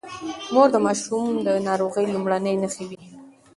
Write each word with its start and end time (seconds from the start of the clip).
مور 0.53 0.67
د 0.73 0.75
ماشوم 0.85 1.27
د 1.47 1.49
ناروغۍ 1.67 2.05
لومړنۍ 2.09 2.55
نښې 2.61 2.83
ويني. 2.89 3.07